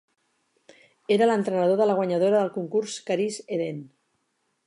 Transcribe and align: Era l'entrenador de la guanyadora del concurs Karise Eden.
Era 1.15 1.27
l'entrenador 1.27 1.77
de 1.81 1.87
la 1.91 1.97
guanyadora 1.99 2.39
del 2.41 2.51
concurs 2.57 2.97
Karise 3.11 3.47
Eden. 3.59 3.87